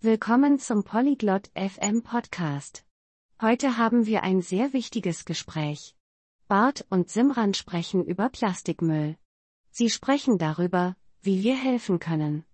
[0.00, 2.84] Willkommen zum Polyglot FM Podcast.
[3.42, 5.96] Heute haben wir ein sehr wichtiges Gespräch.
[6.46, 9.16] Bart und Simran sprechen über Plastikmüll.
[9.72, 12.44] Sie sprechen darüber, wie wir helfen können.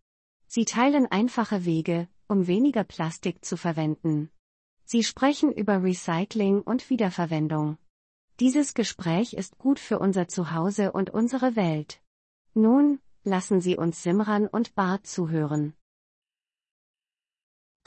[0.47, 4.31] Sie teilen einfache Wege, um weniger Plastik zu verwenden.
[4.87, 7.77] Sie sprechen über Recycling und Wiederverwendung.
[8.41, 12.01] Dieses Gespräch ist gut für unser Zuhause und unsere Welt.
[12.55, 15.75] Nun, lassen Sie uns Simran und Bart zuhören.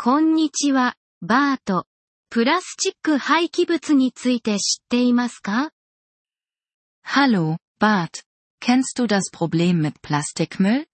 [0.08, 1.86] こんにちは、バート。
[2.30, 5.72] プラスチック廃棄物について知っていますか
[7.06, 8.24] Hallo, Bart.
[8.62, 10.86] Kennst du das Problem mit Plastikmüll?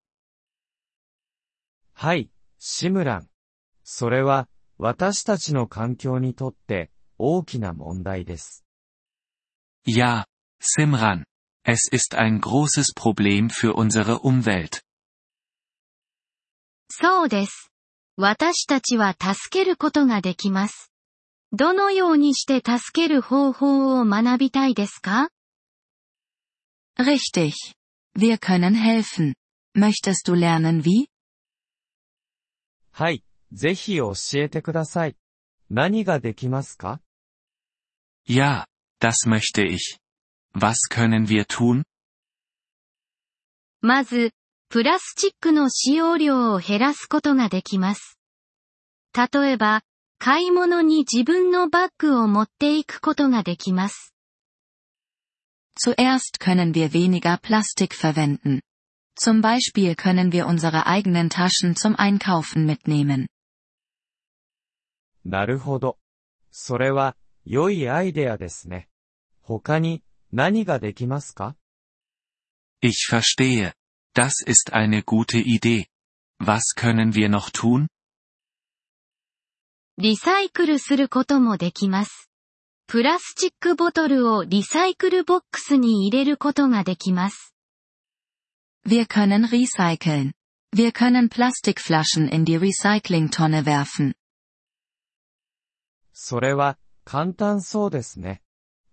[1.94, 3.28] はい、シムラン。
[3.84, 4.50] それは、
[4.80, 8.66] 私たちの環境にとって、大きな問題です。
[9.86, 10.26] Ja,
[10.60, 11.26] Simran.
[11.64, 14.82] Es ist ein großes Problem für unsere Umwelt.
[16.90, 17.73] そうです。
[18.16, 20.92] 私たちは助けることができます。
[21.52, 25.30] どのようにして助ける方法を学びたいですか
[27.00, 27.54] Richtig.
[28.16, 29.34] Wir können helfen.
[29.76, 31.08] Möchtest du lernen wie?
[32.92, 35.16] はい、ぜひ教えてください。
[35.72, 37.02] 何ができますか
[38.28, 38.66] Ja,
[39.00, 39.98] das möchte ich.
[40.56, 41.84] Was können wir tun?
[43.82, 44.32] まず、
[44.74, 48.18] プラスチックの使用量を減らすことができます。
[49.16, 49.84] 例えば、
[50.18, 54.16] 買い物に自分のバッグを持っていくことができます。
[55.80, 58.62] Zuerst können wir weniger Plastik verwenden.
[59.16, 63.28] Zum Beispiel können wir unsere eigenen Taschen zum Einkaufen mitnehmen.
[65.24, 66.00] なるほど。
[66.50, 67.16] それは、
[67.46, 68.90] 良いアイデアですね。
[69.44, 71.56] 他に、何ができますか
[72.82, 73.74] Ich verstehe.
[74.15, 75.87] Das ist eine gute Idee.
[76.39, 77.89] Was können wir noch tun?
[80.01, 82.31] リサイクルすることもできます。
[82.87, 87.55] プラスチックボトルをリサイクルボックスに入れることができます。
[88.87, 90.33] Wir können recyceln.
[90.75, 94.15] Wir können Plastikflaschen in die Recyclingtonne werfen.
[96.13, 98.43] それは、簡単そうですね。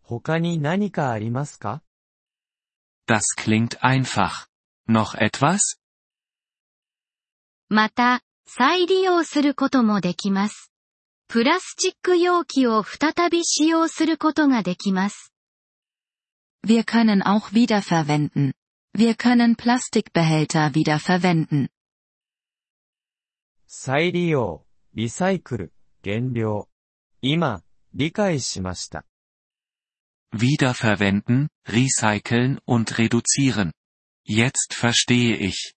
[0.02, 1.82] 他に何かありますか
[3.08, 4.48] Das klingt einfach.
[4.88, 5.80] Noch etwas?
[7.70, 10.72] また、再利用することもできます。
[11.28, 15.34] プラスチック容器を再び使用することができます。
[16.66, 18.54] Wir können auch wiederverwenden.
[18.96, 21.70] Wir können Plastikbehälter wiederverwenden.
[23.68, 26.70] 再利用、リサイクル、減量。
[27.22, 27.62] 今、
[27.94, 29.06] 理解しました。
[30.34, 33.74] Wiederverwenden, recyceln und reduzieren.
[34.30, 35.76] Jetzt verstehe ich.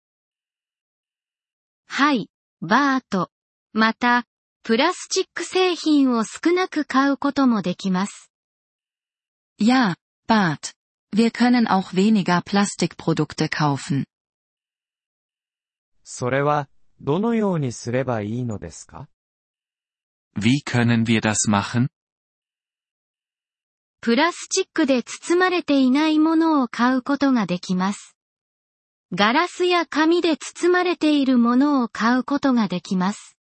[1.88, 2.30] はい、
[2.60, 3.30] バート。
[3.72, 4.24] また、
[4.62, 8.30] プラスチック製品を少なく買うこともできます。
[9.60, 9.96] Ja,
[10.28, 10.74] Bart.
[11.14, 14.04] Wir können auch weniger Plastikprodukte kaufen.
[16.04, 16.68] それは、
[17.00, 19.08] どのようにすればいいのですか
[20.36, 21.88] Wie können wir das machen?
[24.00, 28.16] プラスチックで包まれていないものを買うことができます。
[29.13, 33.37] ガラスや紙で包まれているものを買うことができます。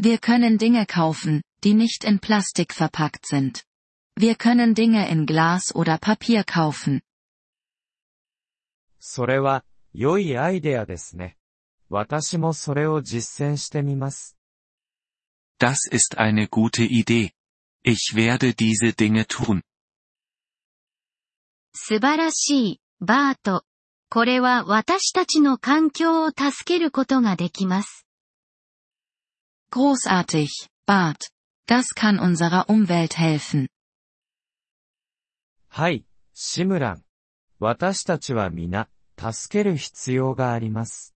[0.00, 3.64] Wir können Dinge kaufen, die nicht in Plastik verpackt sind.
[4.16, 7.00] Wir können Dinge in Glas oder Papier kaufen.
[9.00, 11.36] それは、良いアイデアですね。
[11.88, 14.36] 私もそれを実践してみます。
[15.58, 17.32] Das ist eine gute Idee.
[17.82, 19.62] Ich werde diese Dinge tun.
[21.72, 23.64] 素晴らしい、バート。
[24.08, 28.06] これは私たちの環境を助けることができます。
[29.72, 30.48] Großartig,
[30.86, 31.16] Bart.
[31.66, 33.68] Das kann unserer Umwelt helfen.
[35.68, 37.02] はい、シムラン。
[37.58, 41.14] 私たちは皆、助ける必要があります。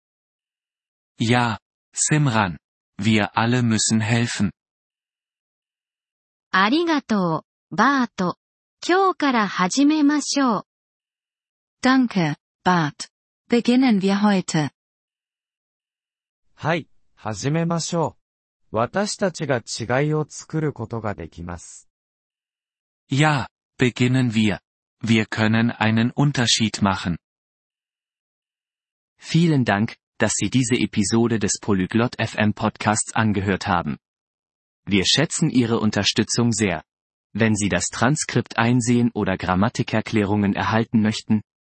[1.20, 1.60] Ja,
[1.94, 2.58] Simran.
[3.00, 4.52] Wir alle müssen helfen.
[6.52, 8.38] ありがとう、バート。
[8.86, 10.64] 今日から始めましょう。
[11.84, 12.36] Danke,
[12.69, 13.11] Bart.
[13.49, 14.71] Beginnen wir heute.
[16.55, 18.17] はい、始めましょ
[18.73, 18.77] う。
[18.77, 21.89] 私たちが違いを作ることができます。
[23.11, 23.49] Ja,
[23.79, 24.61] beginnen wir.
[25.03, 27.19] Wir können einen Unterschied machen.
[29.19, 33.99] Vielen Dank, dass Sie diese Episode des Polyglot FM Podcasts angehört haben.
[34.87, 36.83] Wir schätzen Ihre Unterstützung sehr.
[37.33, 41.43] Wenn Sie das Transkript einsehen oder Grammatikerklärungen erhalten möchten,